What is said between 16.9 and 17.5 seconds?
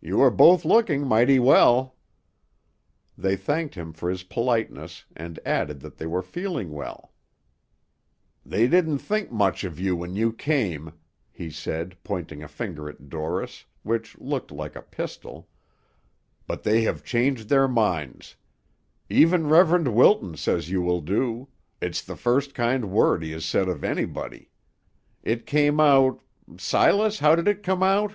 changed